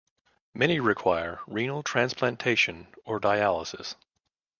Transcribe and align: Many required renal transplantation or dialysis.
Many 0.55 0.79
required 0.79 1.37
renal 1.45 1.83
transplantation 1.83 2.87
or 3.05 3.19
dialysis. 3.19 3.93